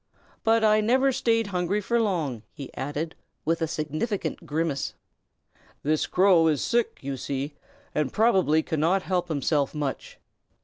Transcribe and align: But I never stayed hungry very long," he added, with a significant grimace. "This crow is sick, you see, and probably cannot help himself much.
But 0.43 0.63
I 0.63 0.81
never 0.81 1.11
stayed 1.11 1.45
hungry 1.53 1.79
very 1.79 2.01
long," 2.01 2.41
he 2.55 2.73
added, 2.73 3.13
with 3.45 3.61
a 3.61 3.67
significant 3.67 4.47
grimace. 4.47 4.95
"This 5.83 6.07
crow 6.07 6.47
is 6.47 6.63
sick, 6.63 6.97
you 7.01 7.17
see, 7.17 7.53
and 7.93 8.11
probably 8.11 8.63
cannot 8.63 9.03
help 9.03 9.27
himself 9.27 9.75
much. 9.75 10.17